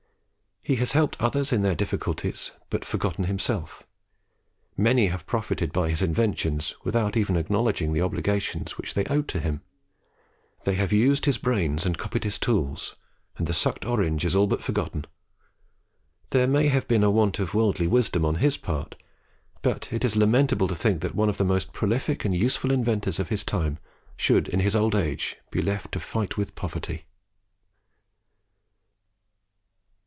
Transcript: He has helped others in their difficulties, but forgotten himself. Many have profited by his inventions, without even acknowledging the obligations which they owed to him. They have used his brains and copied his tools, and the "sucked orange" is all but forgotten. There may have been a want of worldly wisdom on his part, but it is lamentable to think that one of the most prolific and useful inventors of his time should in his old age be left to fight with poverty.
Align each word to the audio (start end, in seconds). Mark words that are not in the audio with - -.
He 0.63 0.75
has 0.75 0.91
helped 0.91 1.19
others 1.19 1.51
in 1.51 1.63
their 1.63 1.73
difficulties, 1.73 2.51
but 2.69 2.85
forgotten 2.85 3.23
himself. 3.23 3.81
Many 4.77 5.07
have 5.07 5.25
profited 5.25 5.73
by 5.73 5.89
his 5.89 6.03
inventions, 6.03 6.75
without 6.83 7.17
even 7.17 7.35
acknowledging 7.35 7.93
the 7.93 8.03
obligations 8.03 8.77
which 8.77 8.93
they 8.93 9.03
owed 9.05 9.27
to 9.29 9.39
him. 9.39 9.63
They 10.63 10.75
have 10.75 10.93
used 10.93 11.25
his 11.25 11.39
brains 11.39 11.83
and 11.83 11.97
copied 11.97 12.23
his 12.25 12.37
tools, 12.37 12.95
and 13.37 13.47
the 13.47 13.53
"sucked 13.55 13.85
orange" 13.85 14.23
is 14.23 14.35
all 14.35 14.45
but 14.45 14.61
forgotten. 14.63 15.05
There 16.29 16.47
may 16.47 16.67
have 16.67 16.87
been 16.87 17.03
a 17.03 17.09
want 17.11 17.39
of 17.39 17.55
worldly 17.55 17.87
wisdom 17.87 18.23
on 18.23 18.35
his 18.35 18.55
part, 18.55 18.95
but 19.63 19.91
it 19.91 20.05
is 20.05 20.15
lamentable 20.15 20.67
to 20.67 20.75
think 20.75 21.01
that 21.01 21.15
one 21.15 21.27
of 21.27 21.37
the 21.37 21.43
most 21.43 21.73
prolific 21.73 22.23
and 22.23 22.35
useful 22.35 22.69
inventors 22.71 23.17
of 23.19 23.29
his 23.29 23.43
time 23.43 23.79
should 24.15 24.47
in 24.47 24.59
his 24.59 24.75
old 24.75 24.93
age 24.93 25.37
be 25.49 25.59
left 25.59 25.91
to 25.93 25.99
fight 25.99 26.37
with 26.37 26.53
poverty. 26.53 27.05